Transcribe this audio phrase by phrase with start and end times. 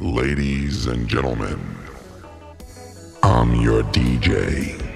[0.00, 1.60] Ladies and gentlemen,
[3.22, 4.89] I'm your DJ.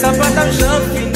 [0.00, 1.09] Sapatão já fiz.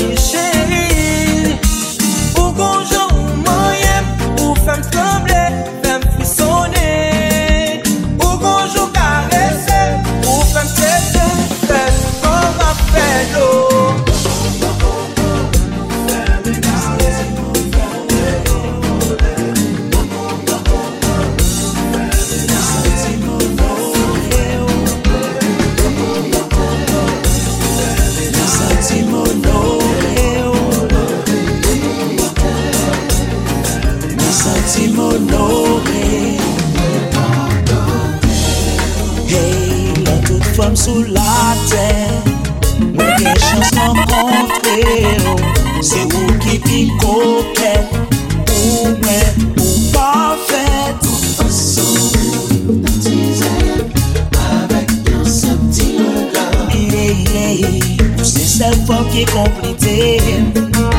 [59.15, 60.19] ki komplite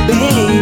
[0.08, 0.56] Baby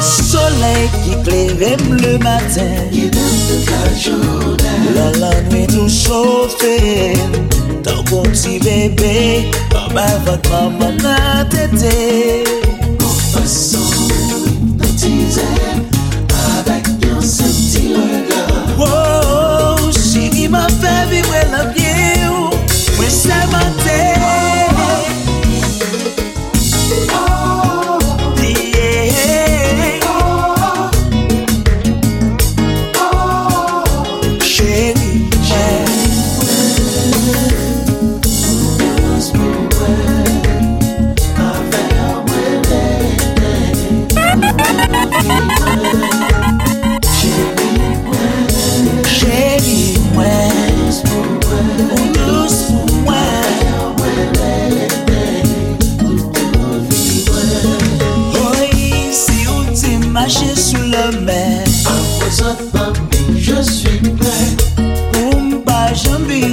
[0.00, 7.34] Soleil ki klevem le maten Ki dam tout la jounen La lanwe tou chofen
[7.82, 9.16] Tan kon ti bebe
[9.74, 10.98] Maman vat maman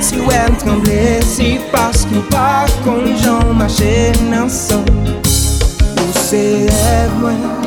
[0.00, 4.84] Si wèm tremble, si paske pa kon jan mache nan son
[5.98, 7.63] Ou se ev mwen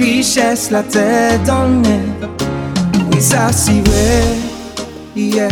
[0.00, 2.08] richesse, la tête dans le nez.
[3.12, 4.22] Oui, ça c'est vrai,
[5.14, 5.48] yeah.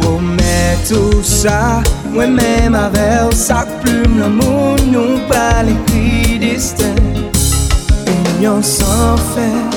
[0.00, 6.94] Promets tout ça, moi-même avec sac plume, l'amour nous parle, écrit destin.
[8.38, 9.73] Union sans faire.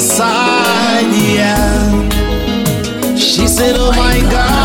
[0.00, 2.08] side, yeah.
[3.16, 4.59] She said, Oh my God.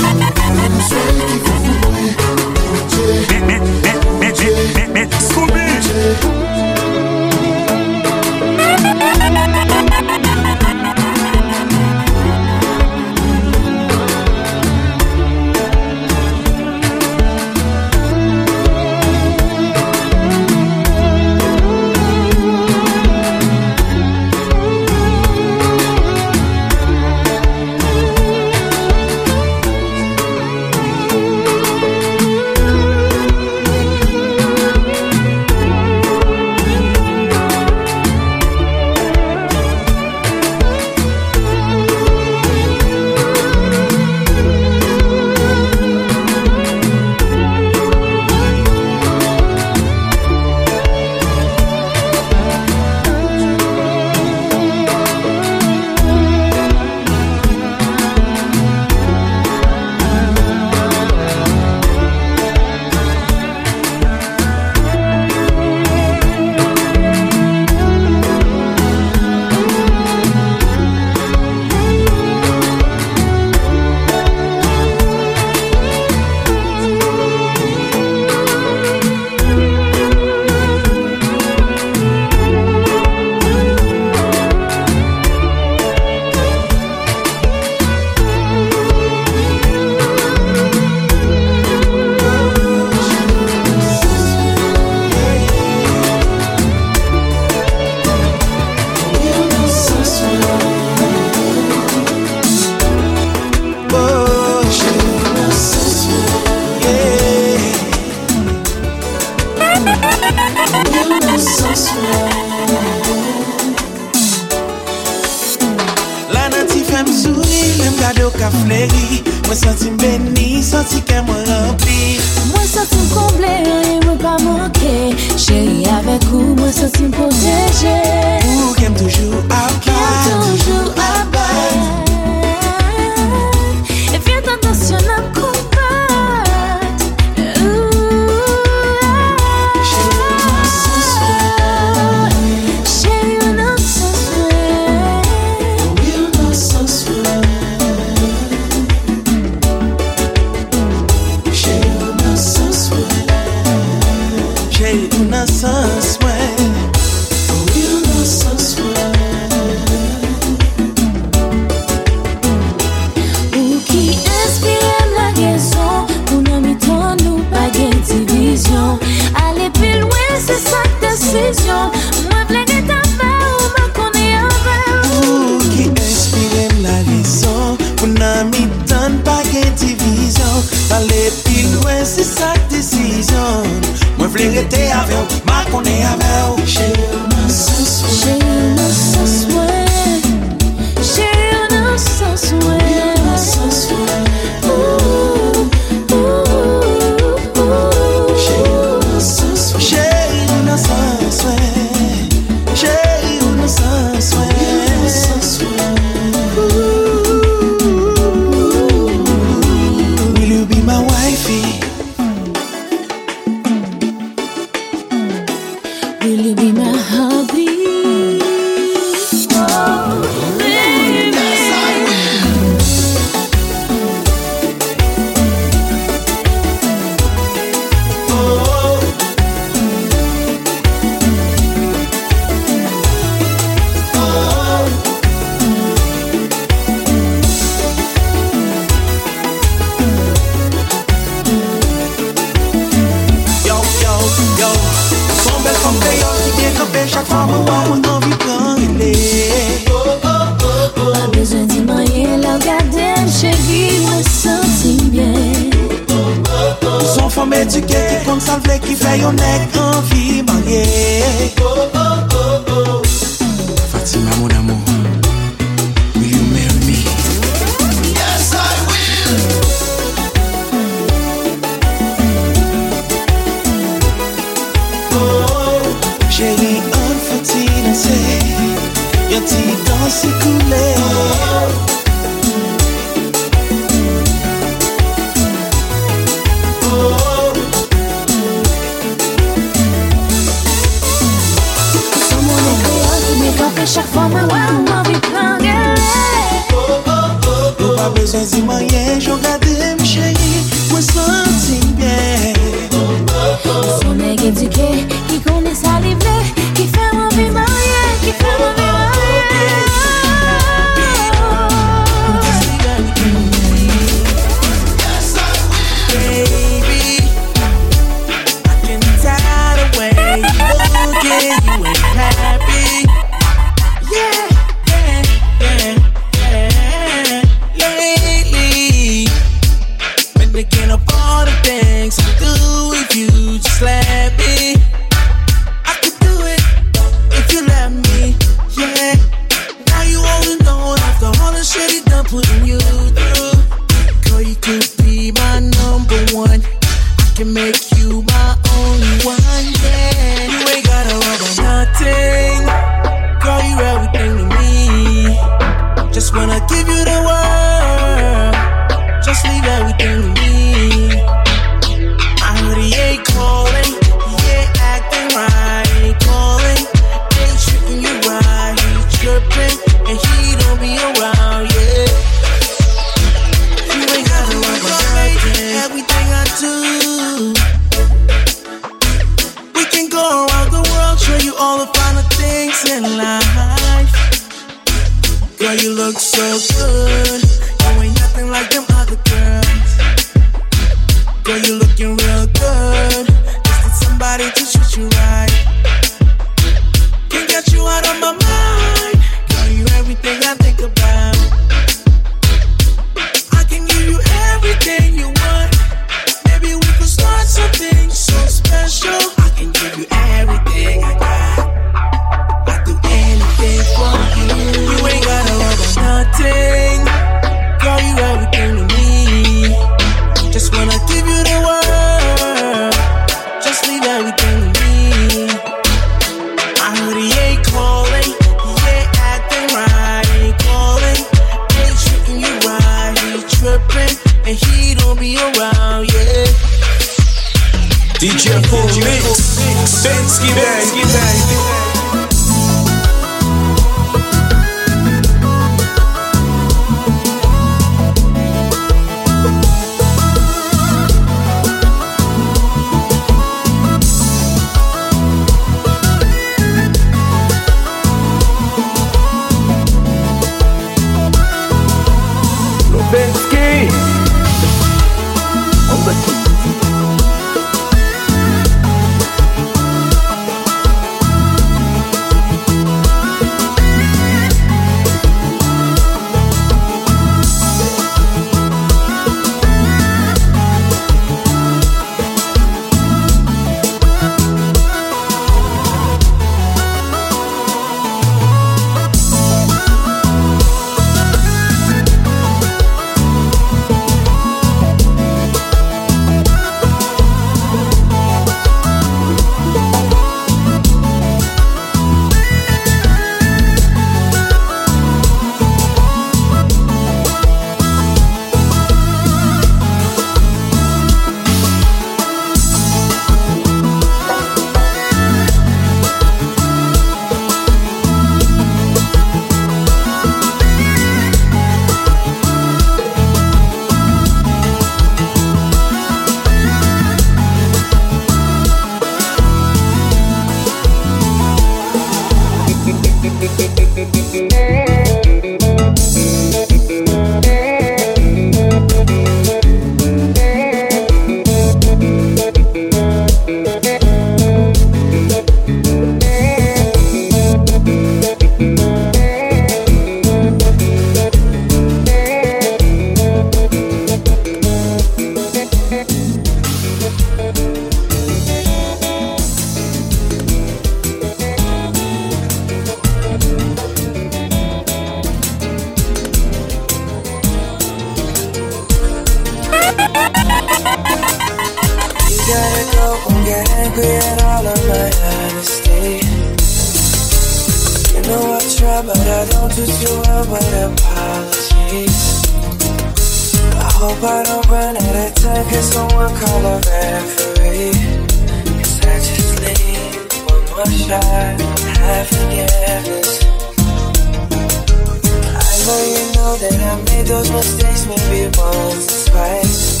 [597.26, 600.00] Those mistakes maybe once or twice.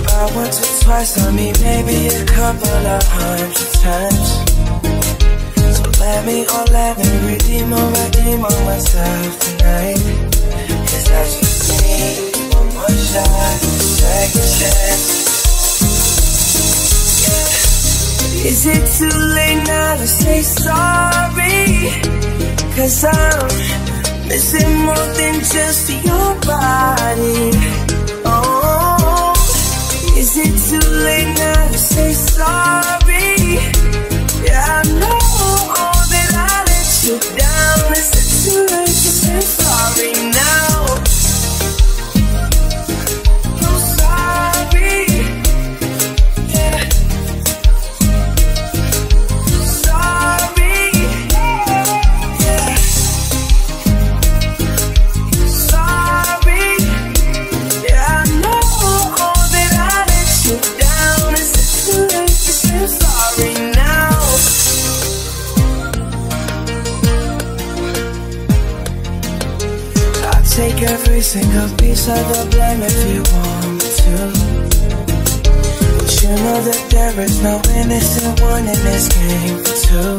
[0.00, 4.28] About once or twice, I mean maybe a couple of hundred times.
[5.76, 10.02] So let me, oh let me redeem or redeem on myself tonight.
[10.90, 13.58] Cause I just need one more shot,
[14.00, 15.26] second chance.
[18.44, 21.90] Is it too late now to say sorry?
[22.74, 27.50] Cause I'm missing more than just your body.
[28.24, 29.32] Oh,
[30.16, 33.36] is it too late now to say sorry?
[34.44, 35.18] Yeah, I know
[36.12, 37.92] that I let you down.
[37.92, 40.15] Is it too late to say sorry
[71.36, 74.16] every single piece of the blame if you want to.
[75.98, 80.18] But you know that there is no innocent one in this game two.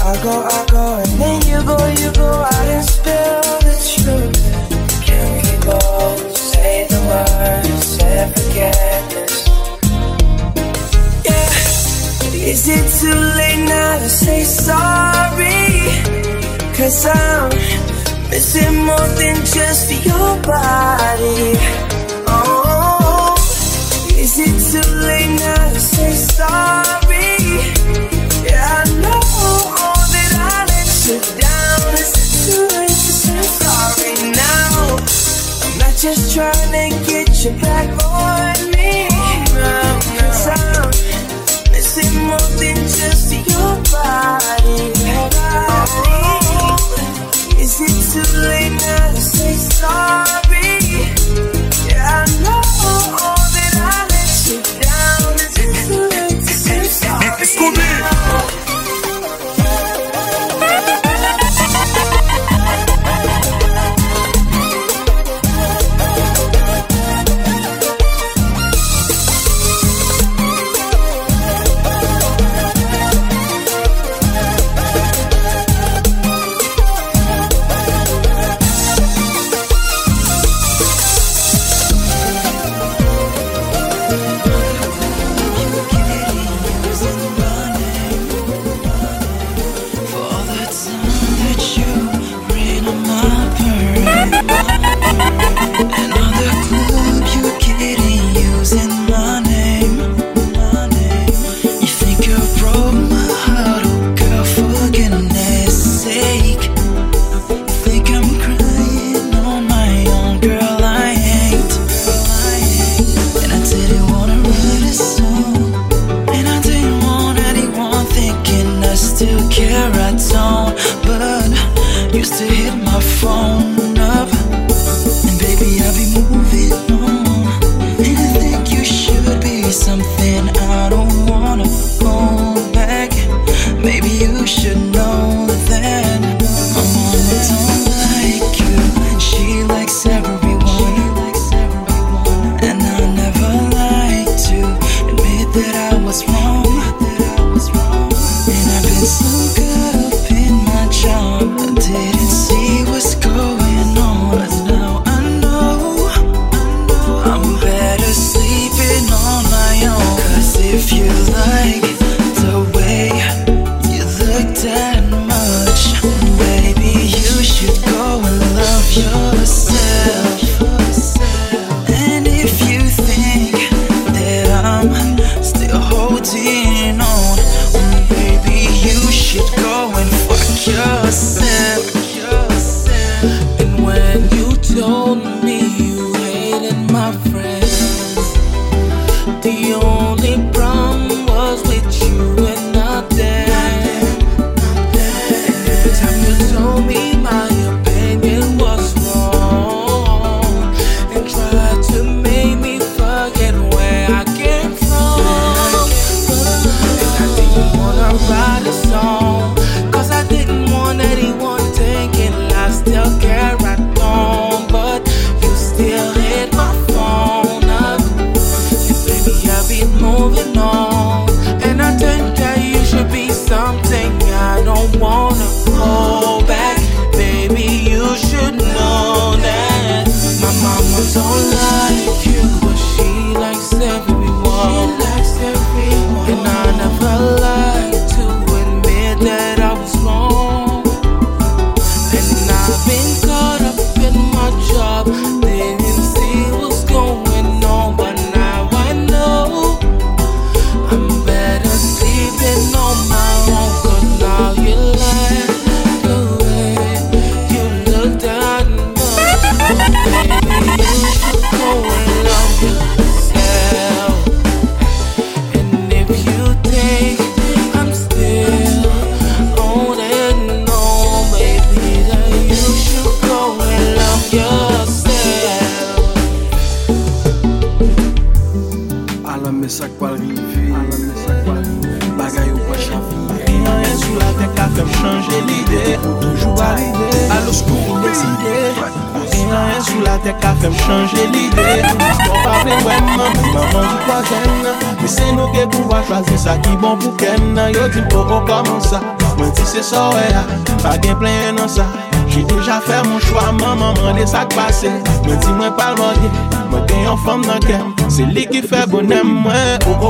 [0.00, 4.36] I'll go, I'll go, and then you go, you go out and spill the truth.
[5.04, 9.34] Can we both say the words and forget this?
[11.24, 12.50] Yeah.
[12.50, 15.68] Is it too late now to say sorry?
[16.76, 17.87] Cause I'm
[18.30, 21.56] missing more than just your body.
[22.26, 23.34] Oh,
[24.16, 27.36] is it too late now to say sorry?
[28.44, 29.20] Yeah, I know
[30.14, 31.94] that I let you down.
[31.94, 34.96] Is it too late to say sorry now?
[35.64, 39.08] I'm not just trying to get you back on me.
[40.18, 40.90] Cause I'm
[41.72, 44.97] missing more than just your body.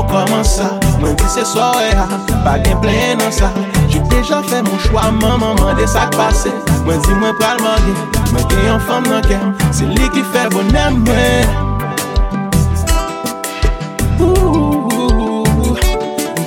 [0.09, 2.19] Koman sa, mwen di se soye a ah.
[2.43, 3.51] Pa gen pleye nan sa
[3.89, 6.49] Jik deja fe moun chwa, maman mande sak pase
[6.85, 7.93] Mwen di mwen pral mange
[8.33, 11.45] Mwen gen yon fam nan kem Se li ki fe bonem mwen
[14.17, 15.77] Mwen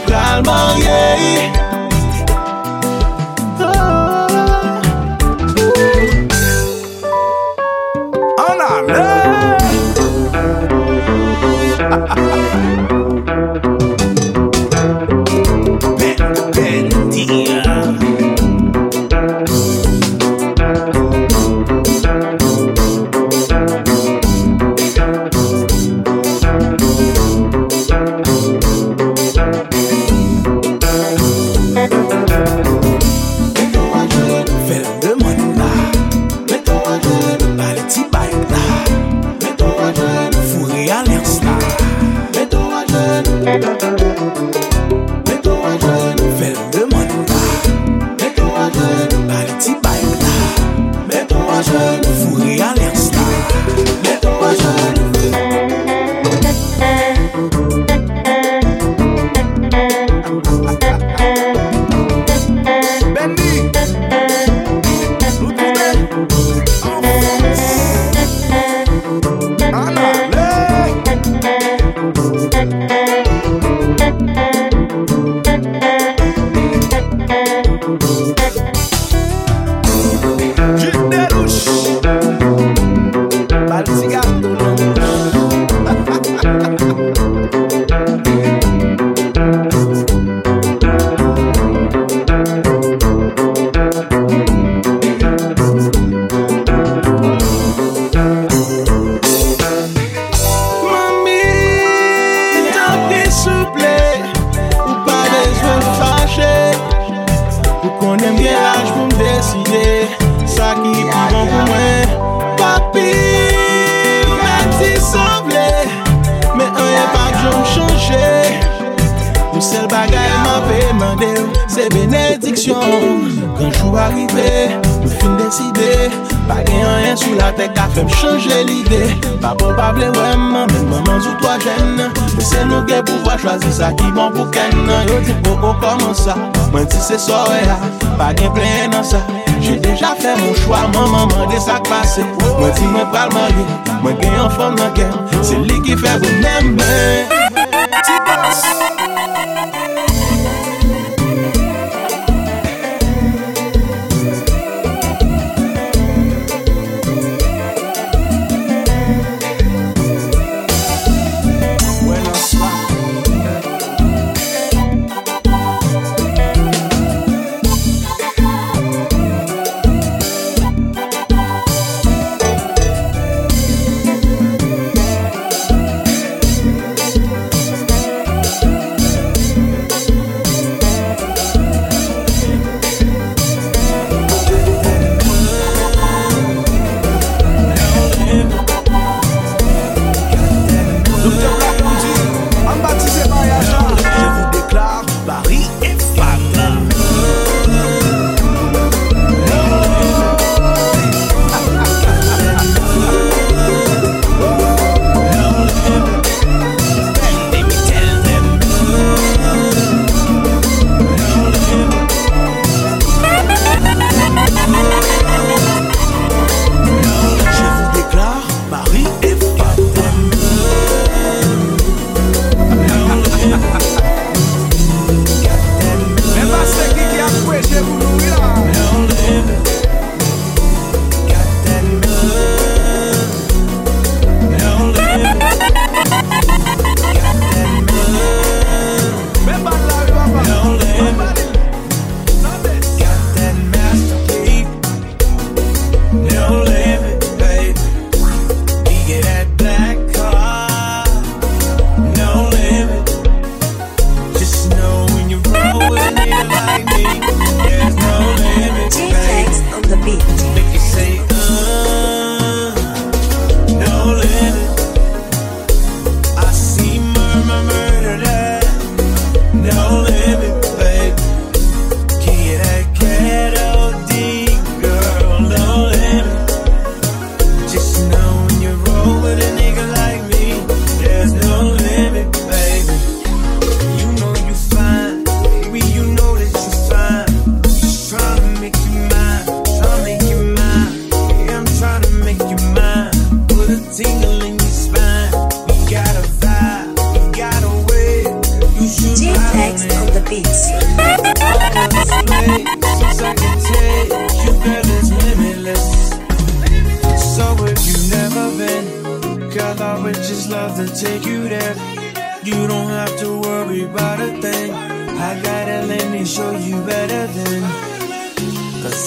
[0.07, 1.72] pral mange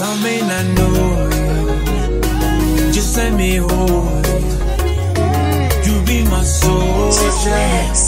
[0.02, 1.30] I may not know
[2.76, 2.92] you.
[2.92, 4.44] Just let me hold you.
[5.86, 8.05] You be my soldier.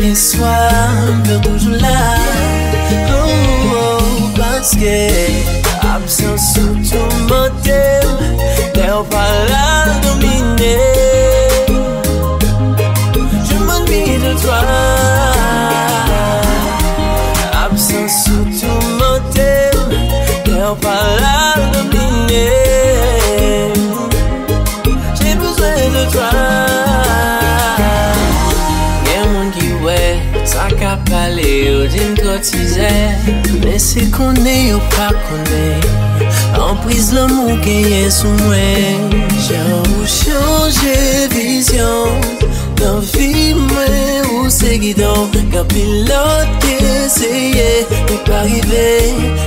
[0.00, 1.96] Les soirs, mwen toujou la
[3.16, 4.96] Oh, oh, paske
[5.92, 8.08] Absensou tou motem
[8.74, 9.89] Dè ou pa la
[31.30, 32.90] pale yo din kotize.
[33.64, 35.64] Mè se kone yo pa kone
[36.58, 39.12] An priz l'amou genye sou mwen
[39.46, 42.20] Jan ou chanje vizyon
[42.80, 48.88] Nan vi mwen ou se gidon Gan pilot ki eseye Mi pa rive,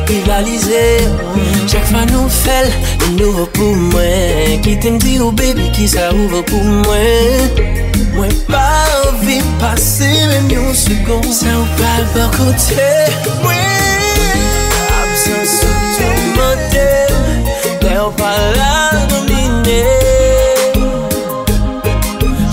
[0.08, 0.86] rivalize
[1.68, 2.72] Chak fa nou fel,
[3.18, 6.80] nou vò pou mwen Ki tem di ou oh, bebi ki sa ou vò pou
[6.86, 7.64] mwen
[8.14, 8.93] Mwen pa
[9.34, 12.90] anvi pase men yon second Sa ou pa pa kote
[13.42, 15.44] mwen tou
[17.84, 18.12] Lè ou
[18.58, 18.76] la
[19.10, 19.82] domine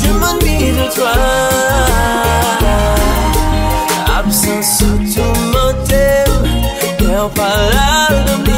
[0.02, 1.16] Je m'ennuie de toi
[4.18, 6.30] Absence sous tout motel
[7.00, 8.49] Lè ou pa la domine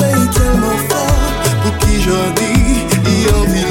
[0.00, 3.69] remet tellement fort Pour qui j'en dis Il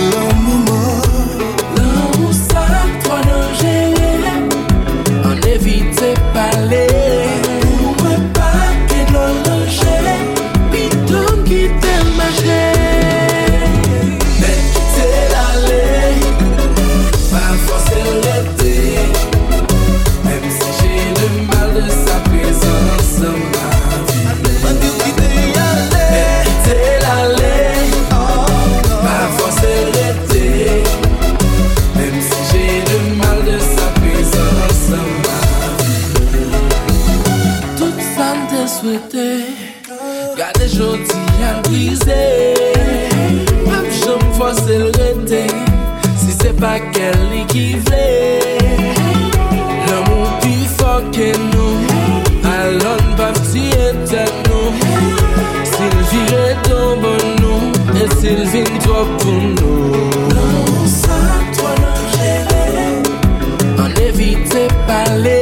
[64.89, 65.38] pale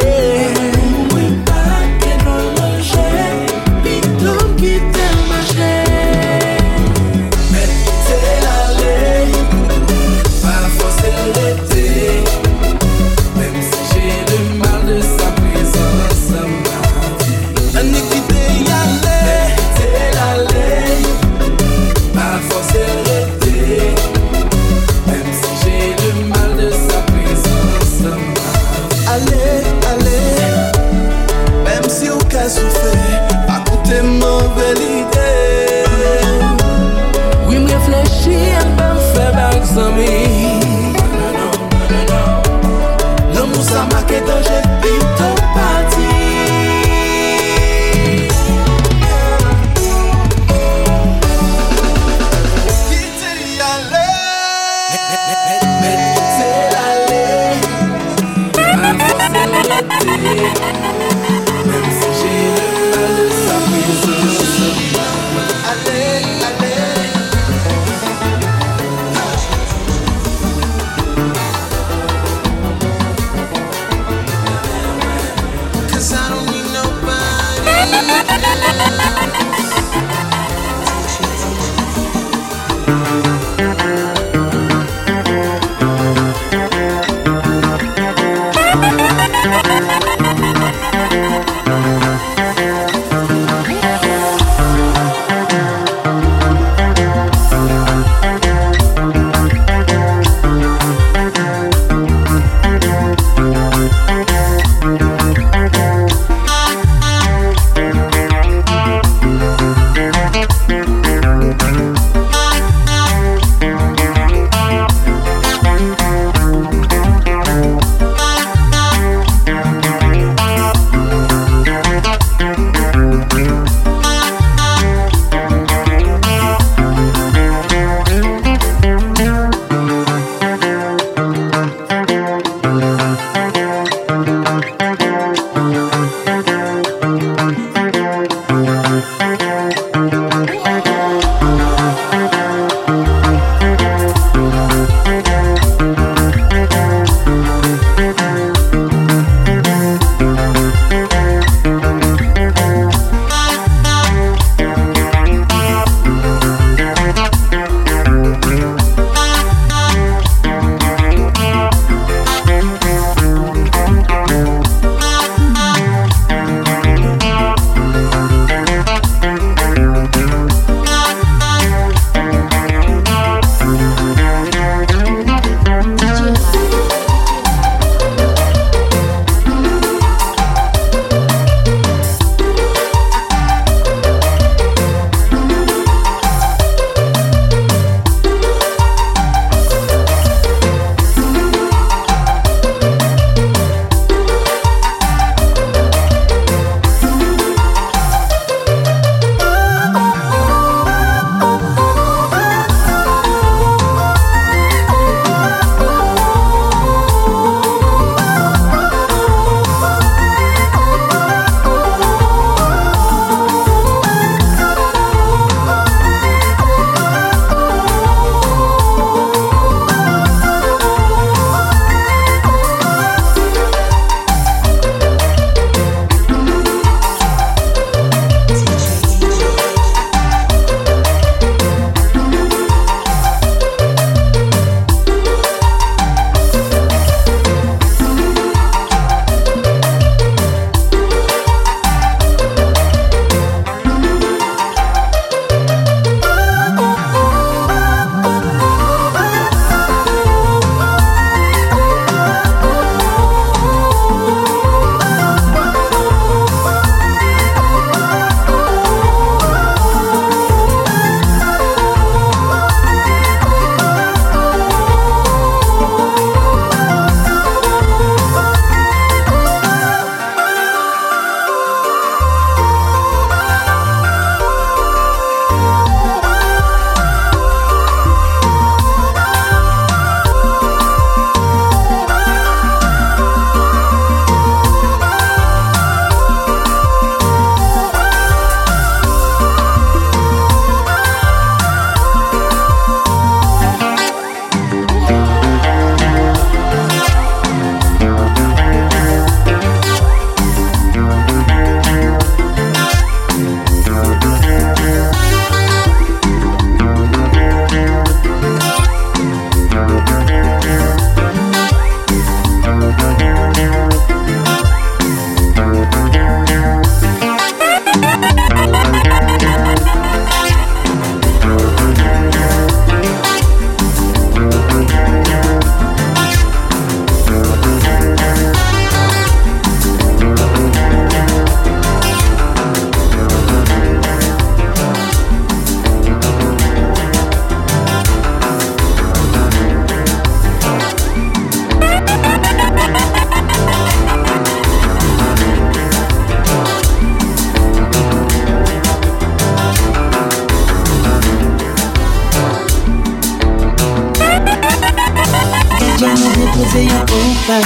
[356.78, 357.58] Seye opa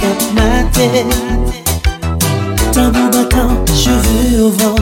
[0.00, 0.88] Kap mate
[2.74, 4.76] Tambou batan Cheve ou van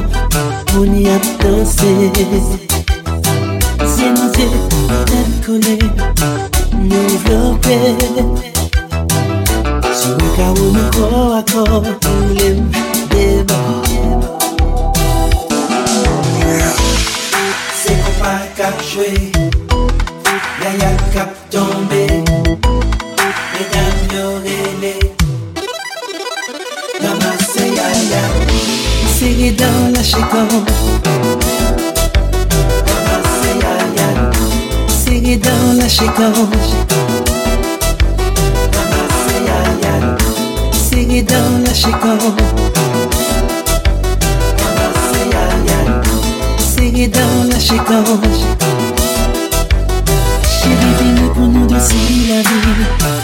[0.75, 1.93] Mouni ap danse
[3.95, 4.49] Se nou de
[5.07, 5.77] Tem kole
[6.83, 7.07] Nou
[9.95, 10.09] Si
[11.39, 12.59] akor Ou lem
[13.11, 13.61] deba
[17.85, 19.11] Se opa kap chwe
[20.61, 21.96] Yaya kap tombe
[30.13, 30.19] y'a
[33.97, 34.11] y'a
[34.89, 36.33] serré dans la chécon,
[38.73, 39.95] Ramasse y'a y'a
[40.73, 42.19] serré dans la chécon,
[44.59, 45.81] Ramasse y'a y'a
[46.61, 48.05] serré dans la chécon.
[50.45, 51.99] Chérie, viens pour nous doucir
[52.29, 53.16] la vie.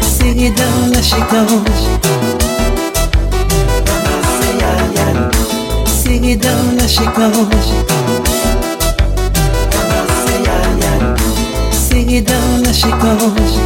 [0.00, 1.46] serré dans la chécon,
[3.86, 5.08] Ramasse y'a y'a
[5.86, 7.30] serré dans la chécon,
[9.72, 10.94] Ramasse y'a y'a
[11.72, 13.16] serré dans la chécon.
[13.28, 13.65] And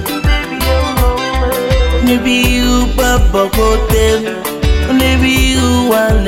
[2.11, 4.05] Maybe you papa kote.
[4.99, 6.27] Maybe you want